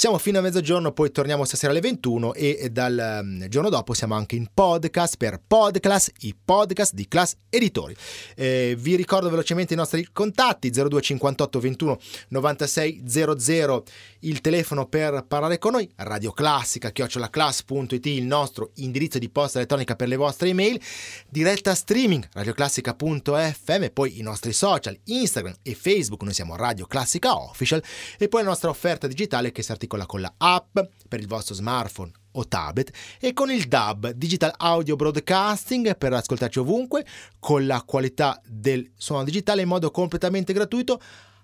siamo 0.00 0.16
fino 0.16 0.38
a 0.38 0.40
mezzogiorno, 0.40 0.92
poi 0.92 1.10
torniamo 1.10 1.44
stasera 1.44 1.72
alle 1.72 1.82
21 1.82 2.32
e 2.32 2.70
dal 2.72 3.20
um, 3.22 3.46
giorno 3.48 3.68
dopo 3.68 3.92
siamo 3.92 4.14
anche 4.14 4.34
in 4.34 4.46
podcast 4.52 5.18
per 5.18 5.42
Podcast, 5.46 6.10
i 6.20 6.34
podcast 6.42 6.94
di 6.94 7.06
Class 7.06 7.36
Editori. 7.50 7.94
Eh, 8.34 8.76
vi 8.78 8.96
ricordo 8.96 9.28
velocemente 9.28 9.74
i 9.74 9.76
nostri 9.76 10.08
contatti 10.10 10.70
0258 10.70 11.60
21 11.60 11.98
96 12.28 13.02
00 13.06 13.84
il 14.20 14.40
telefono 14.40 14.86
per 14.86 15.24
parlare 15.26 15.58
con 15.58 15.72
noi, 15.72 15.88
Radio 15.96 16.32
Classica 16.32 16.90
chiocciolaclass.it 16.90 18.06
il 18.06 18.24
nostro 18.24 18.72
indirizzo 18.76 19.18
di 19.18 19.30
posta 19.30 19.58
elettronica 19.58 19.96
per 19.96 20.08
le 20.08 20.16
vostre 20.16 20.48
email, 20.48 20.80
diretta 21.28 21.74
streaming 21.74 22.28
radioclassica.fm 22.32 23.86
poi 23.92 24.18
i 24.18 24.22
nostri 24.22 24.52
social 24.52 24.98
Instagram 25.04 25.54
e 25.62 25.74
Facebook, 25.74 26.22
noi 26.22 26.34
siamo 26.34 26.56
Radio 26.56 26.86
Classica 26.86 27.34
Official 27.36 27.82
e 28.18 28.28
poi 28.28 28.42
la 28.42 28.48
nostra 28.48 28.68
offerta 28.68 29.06
digitale 29.06 29.52
che 29.52 29.62
si 29.62 29.70
articola 29.70 30.06
con 30.06 30.20
la 30.20 30.34
app 30.36 30.78
per 31.08 31.20
il 31.20 31.26
vostro 31.26 31.54
smartphone 31.54 32.12
o 32.32 32.46
tablet 32.46 32.92
e 33.18 33.32
con 33.32 33.50
il 33.50 33.66
DAB 33.66 34.10
Digital 34.10 34.52
Audio 34.56 34.96
Broadcasting 34.96 35.96
per 35.96 36.12
ascoltarci 36.12 36.58
ovunque 36.58 37.04
con 37.38 37.66
la 37.66 37.82
qualità 37.84 38.40
del 38.46 38.92
suono 38.96 39.24
digitale 39.24 39.62
in 39.62 39.68
modo 39.68 39.90
completamente 39.90 40.52
gratuito 40.52 41.00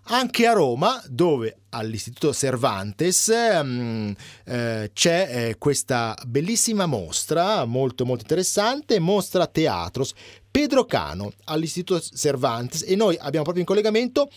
anche 0.09 0.47
a 0.47 0.53
Roma 0.53 1.03
dove 1.09 1.57
all'Istituto 1.71 2.33
Cervantes 2.33 3.27
um, 3.61 4.15
eh, 4.45 4.91
c'è 4.93 5.29
eh, 5.31 5.57
questa 5.59 6.17
bellissima 6.27 6.87
mostra 6.87 7.65
molto 7.65 8.05
molto 8.05 8.23
interessante 8.23 8.99
mostra 8.99 9.47
Teatros 9.47 10.15
Pedro 10.51 10.85
Cano 10.85 11.33
all'Istituto 11.45 12.01
Cervantes 12.01 12.85
e 12.87 12.97
noi 12.97 13.17
abbiamo 13.17 13.45
proprio 13.45 13.61
in 13.61 13.67
collegamento 13.67 14.29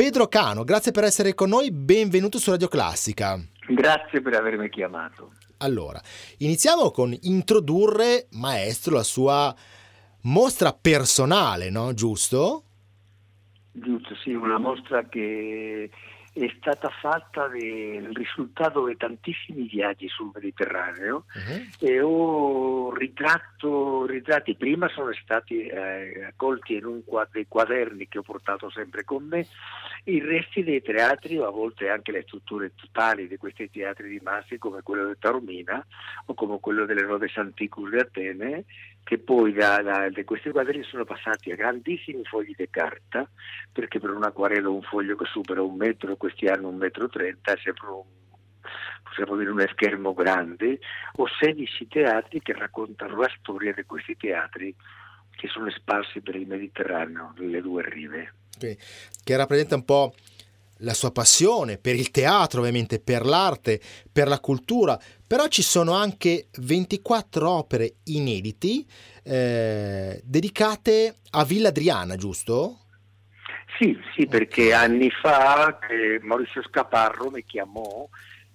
Pedro 0.00 0.28
Cano, 0.28 0.64
grazie 0.64 0.92
per 0.92 1.04
essere 1.04 1.34
con 1.34 1.50
noi, 1.50 1.70
benvenuto 1.70 2.38
su 2.38 2.50
Radio 2.50 2.68
Classica. 2.68 3.38
Grazie 3.68 4.22
per 4.22 4.32
avermi 4.32 4.70
chiamato. 4.70 5.32
Allora, 5.58 6.00
iniziamo 6.38 6.90
con 6.90 7.14
introdurre, 7.20 8.28
maestro, 8.30 8.94
la 8.94 9.02
sua 9.02 9.54
mostra 10.22 10.72
personale, 10.72 11.68
no? 11.68 11.92
Giusto? 11.92 12.69
Giusto, 13.80 14.14
sì, 14.16 14.34
una 14.34 14.58
mostra 14.58 15.04
che 15.04 15.90
è 16.32 16.52
stata 16.56 16.88
fatta 16.88 17.50
il 17.56 18.10
risultato 18.12 18.86
di 18.86 18.96
tantissimi 18.96 19.66
viaggi 19.66 20.06
sul 20.08 20.30
Mediterraneo 20.32 21.24
uh-huh. 21.34 21.86
e 21.86 22.00
ho 22.00 22.94
ritratto, 22.94 24.06
ritratti, 24.06 24.54
prima 24.54 24.88
sono 24.88 25.12
stati 25.14 25.66
eh, 25.66 26.24
accolti 26.28 26.74
in 26.74 26.84
un 26.84 27.04
quad- 27.04 27.30
dei 27.32 27.46
quaderni 27.48 28.06
che 28.06 28.18
ho 28.18 28.22
portato 28.22 28.70
sempre 28.70 29.02
con 29.04 29.24
me, 29.24 29.44
i 30.04 30.20
resti 30.20 30.62
dei 30.62 30.82
teatri 30.82 31.36
o 31.38 31.46
a 31.46 31.50
volte 31.50 31.88
anche 31.88 32.12
le 32.12 32.22
strutture 32.22 32.72
totali 32.76 33.26
di 33.26 33.36
questi 33.36 33.68
teatri 33.68 34.08
di 34.08 34.20
massi 34.22 34.56
come 34.56 34.82
quello 34.82 35.08
di 35.08 35.18
Taormina 35.18 35.84
o 36.26 36.34
come 36.34 36.60
quello 36.60 36.84
delle 36.84 37.02
Nove 37.02 37.28
Santicus 37.28 37.90
di 37.90 37.98
Atene 37.98 38.64
che 39.02 39.18
poi 39.18 39.52
da, 39.52 39.82
da, 39.82 40.08
da, 40.08 40.24
questi 40.24 40.50
quadri 40.50 40.82
sono 40.84 41.04
passati 41.04 41.50
a 41.50 41.56
grandissimi 41.56 42.24
fogli 42.24 42.54
di 42.56 42.68
carta, 42.70 43.28
perché 43.72 43.98
per 43.98 44.10
un 44.10 44.24
acquarello 44.24 44.72
un 44.72 44.82
foglio 44.82 45.16
che 45.16 45.24
supera 45.26 45.62
un 45.62 45.76
metro, 45.76 46.16
questi 46.16 46.46
hanno 46.46 46.68
un 46.68 46.76
metro 46.76 47.08
trenta, 47.08 47.52
è 47.52 47.58
sempre 47.62 47.88
un, 47.88 48.02
possiamo 49.02 49.36
dire 49.36 49.50
uno 49.50 49.66
schermo 49.72 50.14
grande, 50.14 50.78
o 51.16 51.26
16 51.26 51.88
teatri 51.88 52.40
che 52.40 52.52
raccontano 52.52 53.16
la 53.16 53.30
storia 53.38 53.72
di 53.72 53.84
questi 53.84 54.16
teatri 54.16 54.74
che 55.30 55.48
sono 55.48 55.70
sparsi 55.70 56.20
per 56.20 56.36
il 56.36 56.46
Mediterraneo, 56.46 57.32
nelle 57.38 57.60
due 57.62 57.82
rive. 57.88 58.34
Che 59.24 59.36
rappresenta 59.36 59.74
un 59.74 59.84
po' 59.84 60.14
la 60.80 60.94
sua 60.94 61.10
passione 61.10 61.78
per 61.78 61.94
il 61.94 62.10
teatro, 62.10 62.60
ovviamente, 62.60 63.00
per 63.00 63.24
l'arte, 63.24 63.80
per 64.12 64.28
la 64.28 64.40
cultura, 64.40 64.98
però 65.26 65.46
ci 65.48 65.62
sono 65.62 65.92
anche 65.92 66.48
24 66.58 67.48
opere 67.48 67.96
inediti 68.04 68.86
eh, 69.22 70.20
dedicate 70.24 71.16
a 71.30 71.44
Villa 71.44 71.68
Adriana, 71.68 72.16
giusto? 72.16 72.78
Sì, 73.78 73.96
sì, 74.14 74.26
perché 74.26 74.74
anni 74.74 75.10
fa 75.10 75.78
eh, 75.88 76.18
Maurizio 76.22 76.62
Scaparro 76.62 77.30
mi 77.30 77.44
chiamò 77.44 78.06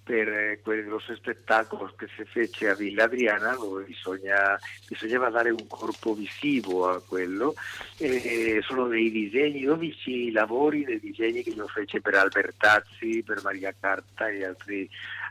per 0.06 0.28
eh, 0.28 0.60
quello 0.62 1.00
spettacolo 1.00 1.92
che 1.96 2.06
si 2.16 2.24
fece 2.24 2.68
a 2.68 2.76
Villa 2.76 3.04
Adriana 3.04 3.56
dove 3.56 3.82
bisogna, 3.82 4.56
bisognava 4.88 5.30
dare 5.30 5.50
un 5.50 5.66
corpo 5.66 6.14
visivo 6.14 6.88
a 6.88 7.02
quello 7.02 7.56
e 7.98 8.60
sono 8.62 8.86
dei 8.86 9.10
disegni, 9.10 9.64
12 9.64 10.30
lavori 10.30 10.84
dei 10.84 11.00
disegni 11.00 11.42
che 11.42 11.50
io 11.50 11.66
fece 11.66 12.00
per 12.00 12.14
Albertazzi, 12.14 13.24
per 13.26 13.42
Maria 13.42 13.74
Carta 13.80 14.28
e 14.28 14.44
altri 14.44 14.88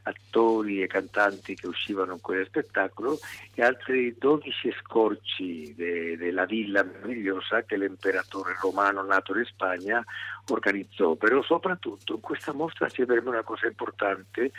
attori 0.08 0.82
e 0.82 0.88
cantanti 0.88 1.56
che 1.56 1.68
uscivano 1.68 2.14
in 2.14 2.22
quel 2.22 2.46
spettacolo 2.46 3.18
e 3.54 3.64
altri 3.64 4.16
12 4.18 4.74
scorci 4.82 5.74
de, 5.76 6.16
della 6.18 6.46
villa 6.46 6.84
meravigliosa 6.84 7.64
che 7.64 7.78
l'imperatore 7.78 8.56
romano 8.62 9.02
nato 9.04 9.38
in 9.38 9.46
Spagna 9.46 10.04
organizzò. 10.50 11.16
Però 11.16 11.42
soprattutto 11.44 12.14
in 12.14 12.22
questa 12.22 12.54
mostra 12.54 12.88
c'è 12.88 13.06
per 13.06 13.22
me 13.22 13.30
una 13.30 13.44
cosa 13.44 13.68
importante 13.68 14.52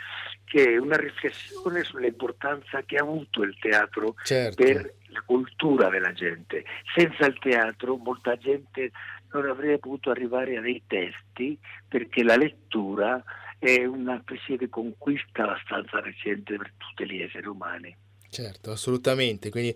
che 0.43 0.73
è 0.73 0.77
una 0.77 0.97
riflessione 0.97 1.83
sull'importanza 1.83 2.81
che 2.83 2.97
ha 2.97 3.03
avuto 3.03 3.43
il 3.43 3.57
teatro 3.59 4.15
certo. 4.23 4.63
per 4.63 4.93
la 5.07 5.21
cultura 5.25 5.89
della 5.89 6.11
gente. 6.11 6.65
Senza 6.93 7.25
il 7.25 7.37
teatro 7.39 7.95
molta 7.95 8.35
gente 8.35 8.91
non 9.31 9.47
avrebbe 9.47 9.79
potuto 9.79 10.09
arrivare 10.09 10.57
a 10.57 10.61
dei 10.61 10.83
testi 10.87 11.57
perché 11.87 12.23
la 12.23 12.35
lettura 12.35 13.23
è 13.59 13.85
una 13.85 14.19
specie 14.21 14.57
di 14.57 14.69
conquista 14.69 15.43
abbastanza 15.43 15.99
recente 15.99 16.55
per 16.55 16.71
tutti 16.77 17.11
gli 17.11 17.21
esseri 17.21 17.47
umani. 17.47 17.95
Certo, 18.29 18.71
assolutamente. 18.71 19.49
Quindi, 19.49 19.75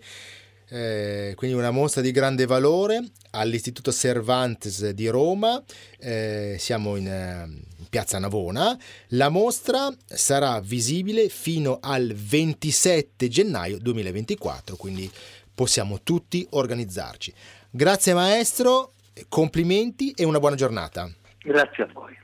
eh, 0.68 1.32
quindi 1.36 1.56
una 1.56 1.70
mostra 1.70 2.00
di 2.00 2.10
grande 2.12 2.46
valore 2.46 3.00
all'Istituto 3.32 3.90
Cervantes 3.90 4.88
di 4.90 5.08
Roma. 5.08 5.62
Eh, 5.98 6.56
siamo 6.58 6.96
in, 6.96 7.08
eh, 7.08 7.44
in 7.78 7.86
Piazza 7.88 8.18
Navona. 8.18 8.78
La 9.08 9.28
mostra 9.28 9.88
sarà 10.04 10.60
visibile 10.60 11.28
fino 11.28 11.78
al 11.80 12.12
27 12.12 13.28
gennaio 13.28 13.78
2024, 13.78 14.76
quindi 14.76 15.10
possiamo 15.54 16.02
tutti 16.02 16.46
organizzarci. 16.50 17.34
Grazie 17.70 18.14
maestro, 18.14 18.92
complimenti 19.28 20.12
e 20.12 20.24
una 20.24 20.38
buona 20.38 20.56
giornata. 20.56 21.10
Grazie 21.42 21.84
a 21.84 21.88
voi. 21.92 22.20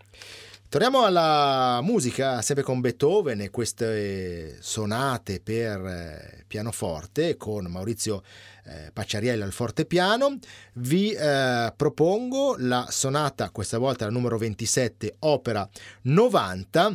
Torniamo 0.70 1.04
alla 1.04 1.80
musica, 1.82 2.42
sempre 2.42 2.62
con 2.62 2.82
Beethoven 2.82 3.40
e 3.40 3.48
queste 3.48 4.58
sonate 4.60 5.40
per 5.40 5.80
eh, 5.86 6.44
pianoforte 6.46 7.38
con 7.38 7.64
Maurizio 7.64 8.22
eh, 8.66 8.90
Pacciariello 8.92 9.44
al 9.44 9.52
fortepiano. 9.52 10.36
Vi 10.74 11.12
eh, 11.12 11.72
propongo 11.74 12.56
la 12.58 12.86
sonata, 12.90 13.48
questa 13.48 13.78
volta 13.78 14.04
la 14.04 14.10
numero 14.10 14.36
27, 14.36 15.16
opera 15.20 15.66
90 16.02 16.94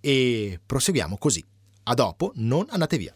e 0.00 0.58
proseguiamo 0.66 1.16
così. 1.16 1.44
A 1.84 1.94
dopo, 1.94 2.32
non 2.34 2.66
andate 2.70 2.98
via. 2.98 3.14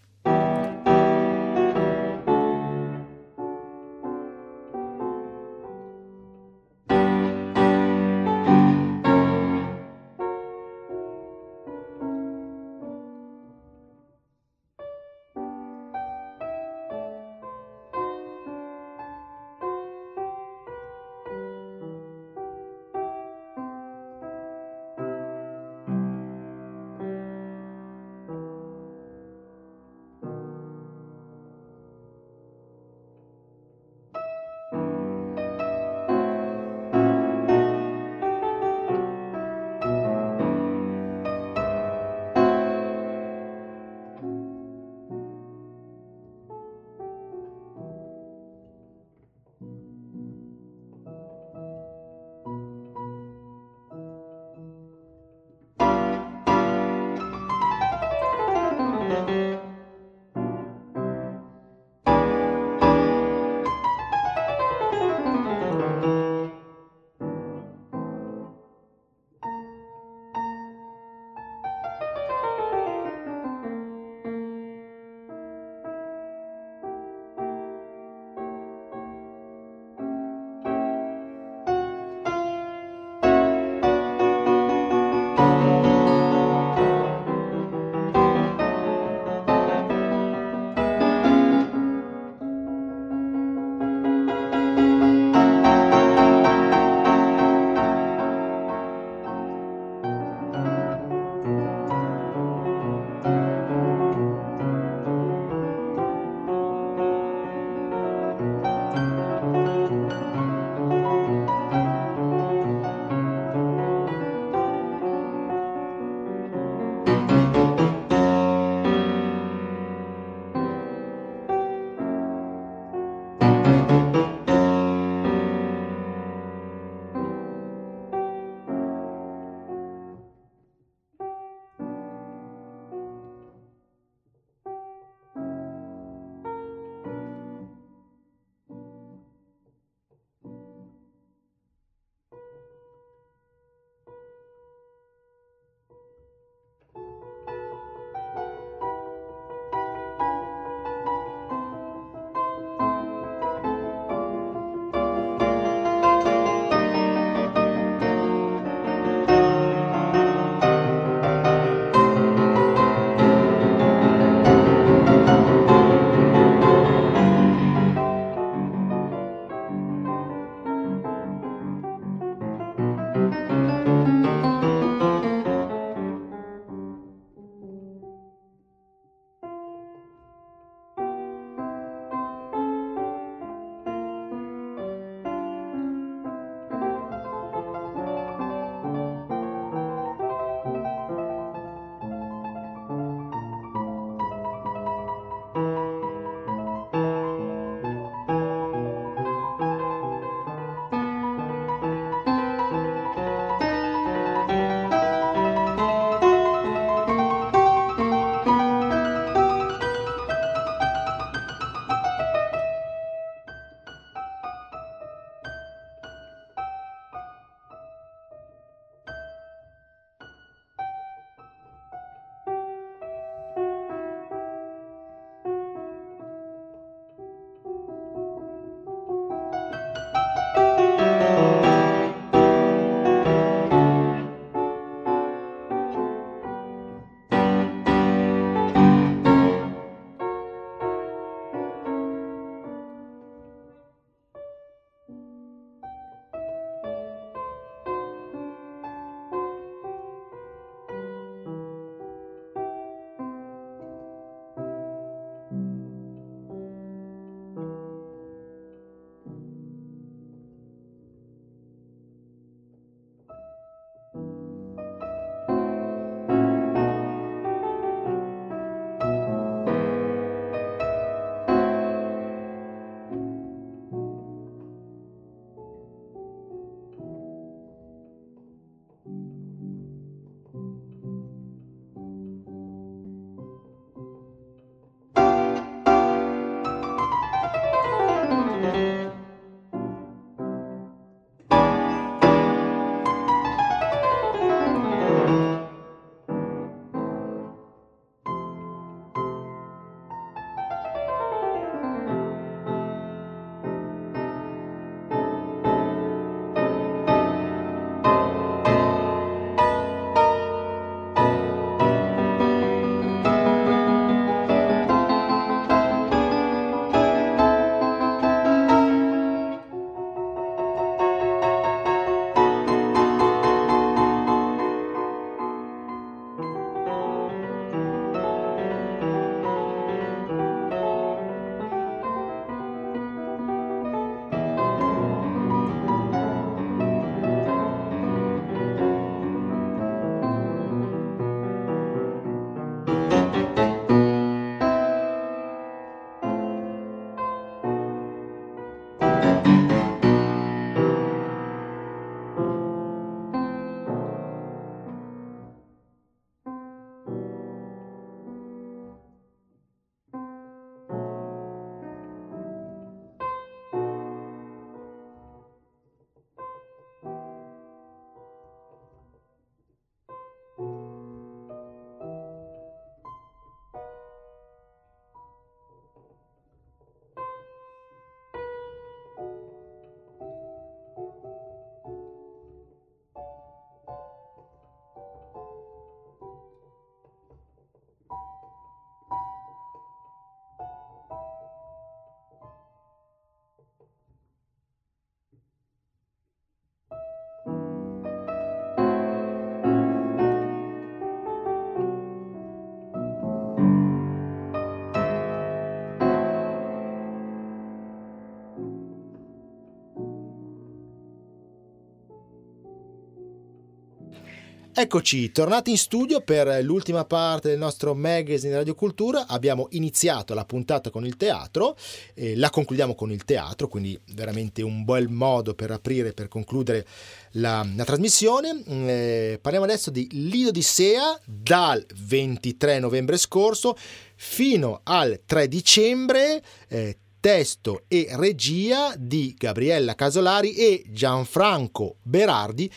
Eccoci, 414.78 415.32
tornati 415.32 415.70
in 415.70 415.78
studio 415.78 416.20
per 416.20 416.62
l'ultima 416.62 417.06
parte 417.06 417.48
del 417.48 417.56
nostro 417.56 417.94
magazine 417.94 418.56
Radio 418.56 418.74
Cultura. 418.74 419.26
Abbiamo 419.26 419.68
iniziato 419.70 420.34
la 420.34 420.44
puntata 420.44 420.90
con 420.90 421.06
il 421.06 421.16
teatro, 421.16 421.78
eh, 422.12 422.36
la 422.36 422.50
concludiamo 422.50 422.94
con 422.94 423.10
il 423.10 423.24
teatro, 423.24 423.68
quindi 423.68 423.98
veramente 424.12 424.60
un 424.60 424.84
bel 424.84 425.08
modo 425.08 425.54
per 425.54 425.70
aprire, 425.70 426.12
per 426.12 426.28
concludere 426.28 426.84
la, 427.30 427.66
la 427.74 427.84
trasmissione. 427.86 428.62
Eh, 428.66 429.38
parliamo 429.40 429.64
adesso 429.64 429.90
di 429.90 430.08
Lido 430.10 430.50
di 430.50 430.60
Sea 430.60 431.18
dal 431.24 431.82
23 431.94 432.78
novembre 432.78 433.16
scorso 433.16 433.78
fino 434.14 434.82
al 434.84 435.22
3 435.24 435.48
dicembre. 435.48 436.42
Eh, 436.68 436.98
testo 437.18 437.84
e 437.88 438.08
regia 438.10 438.94
di 438.96 439.34
Gabriella 439.36 439.94
Casolari 439.94 440.54
e 440.54 440.84
Gianfranco 440.90 441.96
Berardi 442.02 442.70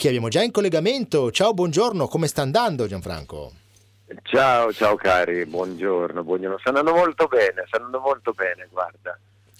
che 0.00 0.08
abbiamo 0.08 0.28
già 0.28 0.42
in 0.42 0.50
collegamento. 0.50 1.30
Ciao, 1.30 1.52
buongiorno, 1.52 2.08
come 2.08 2.26
sta 2.26 2.40
andando 2.40 2.86
Gianfranco? 2.86 3.52
Ciao, 4.22 4.72
ciao 4.72 4.96
cari, 4.96 5.44
buongiorno, 5.44 6.24
buongiorno. 6.24 6.56
Sta 6.58 6.70
andando 6.70 6.94
molto 6.94 7.26
bene, 7.26 7.64
sta 7.66 7.76
andando 7.76 8.00
molto 8.00 8.32
bene, 8.32 8.66
guarda. 8.70 9.18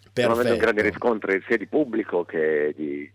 Stiamo 0.09 0.33
avendo 0.33 0.55
un 0.55 0.59
grande 0.59 0.81
riscontro 0.81 1.31
sia 1.47 1.59
di 1.59 1.67
pubblico 1.67 2.25
che 2.25 2.73
di, 2.75 3.09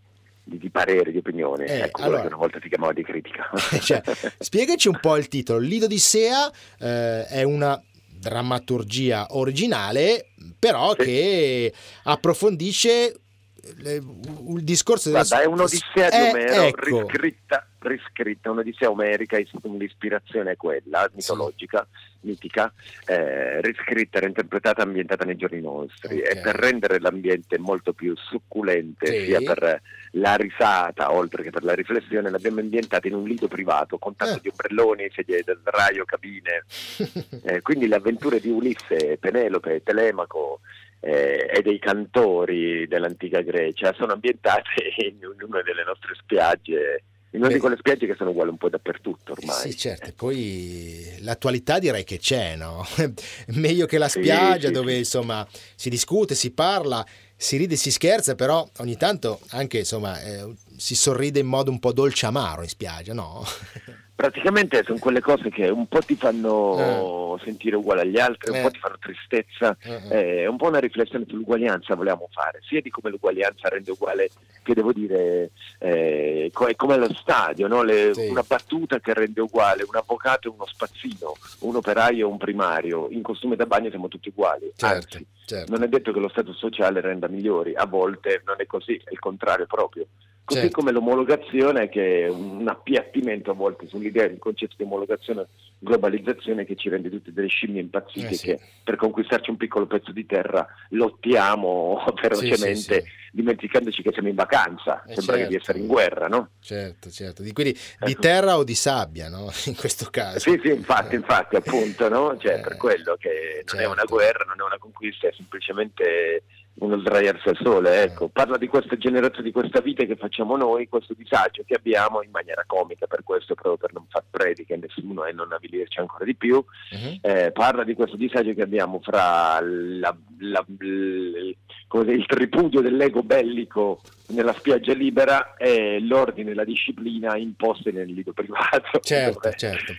di, 0.43 0.59
di 0.59 0.69
pareri, 0.69 1.11
di 1.11 1.17
opinioni. 1.17 1.65
Eh, 1.65 1.79
ecco, 1.79 2.03
allora, 2.03 2.27
una 2.27 2.35
volta 2.35 2.59
ti 2.59 2.69
chiamavo 2.69 2.93
di 2.93 3.01
critica. 3.01 3.49
cioè, 3.81 4.03
spiegaci 4.37 4.87
un 4.87 4.99
po' 5.01 5.17
il 5.17 5.27
titolo. 5.27 5.57
Lido 5.57 5.87
di 5.87 5.97
Sea 5.97 6.47
eh, 6.77 7.25
è 7.25 7.41
una 7.41 7.81
drammaturgia 8.07 9.25
originale, 9.31 10.27
però 10.59 10.91
sì. 10.91 11.03
che 11.03 11.73
approfondisce 12.03 13.21
il 13.65 14.63
discorso. 14.63 15.09
Guarda, 15.09 15.41
è 15.41 15.45
un'odissea 15.45 16.09
di 16.09 16.29
Omero 16.29 16.61
ecco. 16.63 17.01
riscritta, 17.01 17.67
riscritta, 17.79 18.51
un'odissea 18.51 18.89
omerica, 18.89 19.37
l'ispirazione 19.37 20.51
è 20.51 20.55
quella, 20.55 21.09
mitologica, 21.13 21.87
sì. 21.91 22.27
mitica, 22.27 22.71
eh, 23.05 23.61
riscritta, 23.61 24.19
reinterpretata, 24.19 24.83
ambientata 24.83 25.25
nei 25.25 25.35
giorni 25.35 25.61
nostri 25.61 26.19
okay. 26.19 26.37
e 26.37 26.41
per 26.41 26.55
rendere 26.55 26.99
l'ambiente 26.99 27.57
molto 27.57 27.93
più 27.93 28.15
succulente 28.15 29.07
sì. 29.07 29.25
sia 29.25 29.39
per 29.41 29.81
la 30.11 30.35
risata 30.35 31.11
oltre 31.11 31.43
che 31.43 31.49
per 31.49 31.63
la 31.63 31.73
riflessione 31.73 32.29
l'abbiamo 32.29 32.59
ambientata 32.59 33.07
in 33.07 33.15
un 33.15 33.27
lido 33.27 33.47
privato 33.47 33.97
con 33.97 34.15
tanto 34.15 34.37
eh. 34.37 34.41
di 34.41 34.49
ombrelloni, 34.49 35.11
sedie 35.13 35.43
del 35.43 35.61
raio, 35.63 36.05
cabine, 36.05 36.63
eh, 37.43 37.61
quindi 37.61 37.87
le 37.87 37.95
avventure 37.95 38.39
di 38.39 38.49
Ulisse, 38.49 39.17
Penelope, 39.17 39.81
Telemaco 39.83 40.59
eh, 41.05 41.47
e 41.53 41.61
dei 41.61 41.77
cantori 41.77 42.87
dell'antica 42.87 43.41
Grecia 43.41 43.93
sono 43.93 44.13
ambientate 44.13 44.91
in 45.05 45.19
una 45.47 45.61
delle 45.61 45.83
nostre 45.83 46.15
spiagge 46.15 47.03
in 47.35 47.41
una 47.41 47.51
di 47.51 47.59
quelle 47.59 47.75
spiagge 47.77 48.07
che 48.07 48.15
sono 48.15 48.29
uguali 48.29 48.49
un 48.49 48.55
po' 48.55 48.69
dappertutto 48.69 49.33
ormai. 49.33 49.59
Sì, 49.59 49.77
certo, 49.77 50.13
poi 50.15 51.17
l'attualità 51.19 51.79
direi 51.79 52.05
che 52.05 52.17
c'è, 52.17 52.55
no? 52.55 52.85
Meglio 53.55 53.85
che 53.87 53.97
la 53.97 54.07
spiaggia 54.07 54.67
sì, 54.67 54.73
dove 54.73 54.93
sì. 54.93 54.99
insomma 54.99 55.45
si 55.75 55.89
discute, 55.89 56.33
si 56.33 56.51
parla, 56.51 57.05
si 57.35 57.57
ride, 57.57 57.75
si 57.75 57.91
scherza, 57.91 58.35
però 58.35 58.65
ogni 58.77 58.95
tanto 58.95 59.41
anche 59.49 59.79
insomma 59.79 60.21
eh, 60.21 60.53
si 60.77 60.95
sorride 60.95 61.39
in 61.39 61.47
modo 61.47 61.71
un 61.71 61.79
po' 61.79 61.91
dolce 61.91 62.25
amaro 62.25 62.61
in 62.61 62.69
spiaggia, 62.69 63.13
no? 63.13 63.43
praticamente 64.15 64.81
sono 64.85 64.97
quelle 64.97 65.19
cose 65.19 65.49
che 65.49 65.67
un 65.67 65.87
po' 65.87 65.99
ti 65.99 66.15
fanno 66.15 67.35
eh. 67.37 67.43
sentire 67.43 67.75
uguale 67.75 68.01
agli 68.01 68.17
altri, 68.17 68.51
un 68.51 68.57
eh. 68.57 68.61
po' 68.61 68.71
ti 68.71 68.79
fanno 68.79 68.97
tristezza, 68.97 69.77
eh, 69.81 70.01
eh. 70.09 70.37
è 70.43 70.45
un 70.45 70.55
po' 70.55 70.67
una 70.67 70.79
riflessione 70.79 71.25
sull'uguaglianza 71.27 71.95
volevamo 71.95 72.29
fare, 72.31 72.61
sia 72.63 72.81
di 72.81 72.89
come 72.89 73.09
l'uguaglianza 73.09 73.67
rende 73.67 73.91
uguale, 73.91 74.29
che 74.63 74.73
devo 74.73 74.93
dire, 74.93 75.51
eh, 75.79 76.49
è 76.49 76.75
come 76.75 76.97
lo 76.97 77.13
stadio, 77.13 77.67
no? 77.67 77.83
Le, 77.83 78.13
sì. 78.13 78.27
una 78.29 78.43
battuta 78.47 78.99
che 78.99 79.13
rende 79.13 79.41
uguale 79.41 79.83
un 79.83 79.95
avvocato 79.95 80.47
e 80.47 80.51
uno 80.51 80.65
spazzino, 80.65 81.33
un 81.59 81.75
operaio 81.75 82.27
e 82.27 82.31
un 82.31 82.37
primario, 82.37 83.09
in 83.11 83.21
costume 83.21 83.57
da 83.57 83.65
bagno 83.65 83.89
siamo 83.89 84.07
tutti 84.07 84.29
uguali, 84.29 84.71
certo, 84.75 85.17
anzi 85.17 85.25
certo. 85.45 85.71
non 85.73 85.83
è 85.83 85.89
detto 85.89 86.13
che 86.13 86.19
lo 86.19 86.29
stato 86.29 86.53
sociale 86.53 87.01
renda 87.01 87.27
migliori, 87.27 87.75
a 87.75 87.85
volte 87.85 88.41
non 88.45 88.55
è 88.59 88.65
così, 88.65 88.95
è 89.03 89.11
il 89.11 89.19
contrario 89.19 89.65
proprio. 89.65 90.07
Così 90.45 90.59
certo. 90.59 90.77
come 90.77 90.91
l'omologazione 90.91 91.89
che 91.89 92.25
è 92.25 92.29
un 92.29 92.67
appiattimento 92.67 93.49
a 93.49 93.55
volte 93.55 93.87
sull'idea 93.87 94.27
del 94.27 94.37
concetto 94.37 94.75
di 94.77 94.83
omologazione 94.83 95.47
globalizzazione 95.79 96.65
che 96.65 96.75
ci 96.75 96.87
rende 96.87 97.09
tutti 97.09 97.33
delle 97.33 97.47
scimmie 97.47 97.81
impazzite 97.81 98.27
eh 98.27 98.33
sì. 98.33 98.45
che 98.45 98.59
per 98.83 98.95
conquistarci 98.95 99.49
un 99.49 99.57
piccolo 99.57 99.87
pezzo 99.87 100.11
di 100.11 100.25
terra 100.25 100.65
lottiamo 100.89 102.03
ferocemente 102.15 102.75
sì, 102.75 103.01
sì, 103.01 103.03
dimenticandoci 103.31 104.01
che 104.01 104.11
siamo 104.13 104.29
in 104.29 104.35
vacanza, 104.35 105.03
eh 105.03 105.15
sembra 105.15 105.35
certo. 105.35 105.49
di 105.49 105.55
essere 105.57 105.79
in 105.79 105.87
guerra, 105.87 106.27
no? 106.27 106.49
Certo, 106.61 107.09
certo, 107.09 107.43
di, 107.43 107.51
quindi 107.51 107.73
di 107.73 108.11
ecco. 108.11 108.21
terra 108.21 108.57
o 108.57 108.63
di 108.63 108.75
sabbia, 108.75 109.27
no? 109.27 109.51
In 109.65 109.75
questo 109.75 110.07
caso. 110.09 110.39
Sì, 110.39 110.59
sì, 110.63 110.69
infatti, 110.69 111.15
infatti, 111.15 111.57
appunto, 111.57 112.07
no? 112.07 112.37
Cioè, 112.37 112.55
eh, 112.55 112.59
per 112.61 112.77
quello 112.77 113.17
che 113.19 113.29
non 113.55 113.65
certo. 113.65 113.77
è 113.77 113.85
una 113.85 113.95
certo. 113.95 114.15
guerra, 114.15 114.45
non 114.45 114.61
è 114.61 114.63
una 114.63 114.77
conquista, 114.77 115.27
è 115.27 115.33
semplicemente 115.35 116.43
uno 116.77 116.99
sdraiarsi 116.99 117.47
al 117.49 117.57
sole, 117.61 118.03
ecco. 118.03 118.27
Parla 118.27 118.57
di 118.57 118.67
questa 118.67 118.97
generazione, 118.97 119.45
di 119.45 119.51
questa 119.51 119.79
vita 119.79 120.03
che 120.03 120.15
facciamo 120.15 120.57
noi, 120.57 120.89
questo 120.89 121.13
disagio 121.13 121.63
che 121.65 121.75
abbiamo 121.75 122.21
in 122.21 122.31
maniera 122.31 122.63
comica, 122.67 123.07
per 123.07 123.23
questo, 123.23 123.53
proprio 123.53 123.77
per 123.77 123.93
non 123.93 124.05
far 124.09 124.23
prediche 124.29 124.73
a 124.73 124.77
nessuno 124.77 125.25
e 125.25 125.31
non 125.31 125.53
avvilirci 125.53 125.99
ancora 125.99 126.25
di 126.25 126.35
più. 126.35 126.55
Uh-huh. 126.55 127.19
Eh, 127.21 127.51
parla 127.51 127.83
di 127.83 127.93
questo 127.93 128.17
disagio 128.17 128.53
che 128.53 128.61
abbiamo 128.61 128.99
fra 129.01 129.59
la, 129.61 130.15
la, 130.39 130.65
il, 130.79 131.55
il 131.91 132.25
tripudio 132.25 132.81
dell'ego 132.81 133.23
bellico 133.23 134.01
nella 134.27 134.53
spiaggia 134.53 134.93
libera 134.93 135.55
e 135.55 135.99
l'ordine 136.01 136.51
e 136.51 136.55
la 136.55 136.65
disciplina 136.65 137.37
imposte 137.37 137.91
nel 137.91 138.11
lido 138.11 138.33
privato. 138.33 138.99
Certo, 138.99 139.51
certo. 139.55 139.93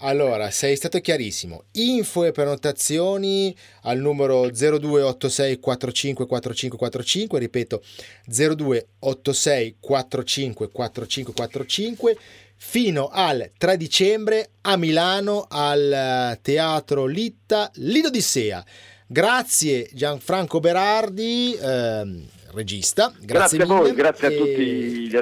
Allora, 0.00 0.50
sei 0.50 0.76
stato 0.76 1.00
chiarissimo. 1.00 1.64
Info 1.72 2.24
e 2.24 2.32
prenotazioni 2.32 3.54
al 3.82 3.98
numero 3.98 4.48
0286 4.50 5.58
45 5.58 6.26
45 6.26 6.78
45, 6.78 7.38
ripeto 7.38 7.82
0286 8.26 9.76
45 9.80 10.70
45 10.70 11.32
45 11.32 12.16
fino 12.60 13.08
al 13.10 13.50
3 13.56 13.76
dicembre 13.76 14.50
a 14.62 14.76
Milano 14.76 15.46
al 15.48 16.38
Teatro 16.42 17.06
Litta 17.06 17.70
Lido 17.74 18.10
di 18.10 18.20
Sea. 18.20 18.64
Grazie 19.06 19.88
Gianfranco 19.92 20.60
Berardi. 20.60 21.56
Ehm, 21.60 22.26
regista. 22.52 23.12
Grazie, 23.20 23.58
grazie 23.58 23.62
a 23.62 23.66
voi, 23.66 23.94
grazie 23.94 24.28
e... 24.28 24.34
a 24.34 24.36
tutti 24.36 24.64
gli, 24.64 25.18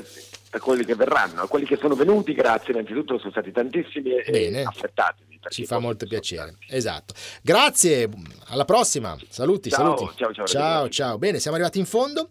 a 0.57 0.61
quelli 0.61 0.85
che 0.85 0.95
verranno, 0.95 1.43
a 1.43 1.49
quelli 1.49 1.67
che 1.67 1.77
sono 1.77 1.95
venuti, 1.95 2.33
grazie 2.33 2.73
innanzitutto, 2.73 3.19
sono 3.19 3.31
stati 3.31 3.53
tantissimi 3.53 4.11
Bene. 4.29 4.61
e 4.61 4.65
affrettatevi. 4.65 5.25
Ci 5.49 5.65
fa 5.65 5.79
molto 5.79 6.07
piacere, 6.07 6.57
esatto. 6.69 7.15
Grazie, 7.41 8.09
alla 8.49 8.65
prossima. 8.65 9.17
Saluti, 9.29 9.71
ciao, 9.71 9.97
saluti. 9.97 10.17
Ciao, 10.17 10.33
ciao, 10.33 10.47
ciao, 10.47 10.89
ciao. 10.89 11.19
Bene, 11.19 11.39
siamo 11.39 11.57
arrivati 11.57 11.79
in 11.79 11.87
fondo. 11.87 12.29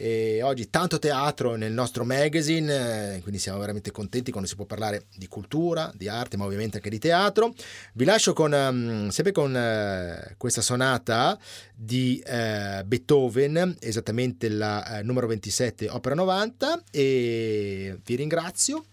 E 0.00 0.42
oggi 0.42 0.70
tanto 0.70 1.00
teatro 1.00 1.56
nel 1.56 1.72
nostro 1.72 2.04
magazine, 2.04 3.16
eh, 3.16 3.20
quindi 3.20 3.40
siamo 3.40 3.58
veramente 3.58 3.90
contenti 3.90 4.30
quando 4.30 4.48
si 4.48 4.54
può 4.54 4.64
parlare 4.64 5.06
di 5.16 5.26
cultura, 5.26 5.90
di 5.92 6.06
arte, 6.06 6.36
ma 6.36 6.44
ovviamente 6.44 6.76
anche 6.76 6.88
di 6.88 7.00
teatro. 7.00 7.52
Vi 7.94 8.04
lascio 8.04 8.32
con, 8.32 8.52
um, 8.52 9.08
sempre 9.08 9.32
con 9.32 9.52
uh, 9.52 10.34
questa 10.36 10.60
sonata 10.60 11.36
di 11.74 12.22
uh, 12.24 12.84
Beethoven, 12.84 13.76
esattamente 13.80 14.48
la 14.48 15.00
numero 15.02 15.26
27, 15.26 15.88
opera 15.88 16.14
90, 16.14 16.84
e 16.92 17.98
vi 18.04 18.14
ringrazio, 18.14 18.84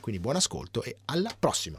quindi 0.00 0.18
buon 0.18 0.36
ascolto 0.36 0.82
e 0.82 0.96
alla 1.04 1.34
prossima. 1.38 1.78